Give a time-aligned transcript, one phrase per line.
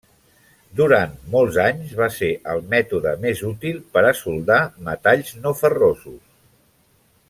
[0.77, 6.23] Durant molts anys va ser el mètode més útil per a soldar metalls no ferrosos.